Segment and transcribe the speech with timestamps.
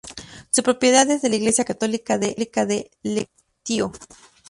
[0.49, 3.91] Su propiedad es de la Iglesia Católica de Lequeitio.